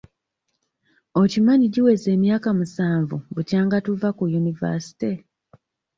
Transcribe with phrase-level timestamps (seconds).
[1.21, 5.09] Okimanyi giweze emyaka musanvu bukyanga tuva ku yunivaasite?